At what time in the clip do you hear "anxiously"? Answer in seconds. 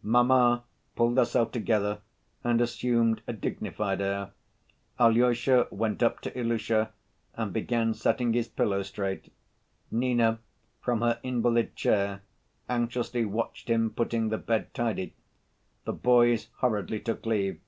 12.68-13.24